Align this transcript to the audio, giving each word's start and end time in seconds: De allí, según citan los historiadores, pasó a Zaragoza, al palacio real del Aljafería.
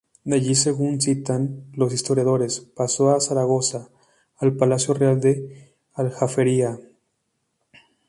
De 0.23 0.35
allí, 0.37 0.55
según 0.55 0.99
citan 0.99 1.65
los 1.73 1.93
historiadores, 1.93 2.59
pasó 2.61 3.11
a 3.11 3.21
Zaragoza, 3.21 3.91
al 4.37 4.55
palacio 4.57 4.95
real 4.95 5.21
del 5.21 5.75
Aljafería. 5.93 6.79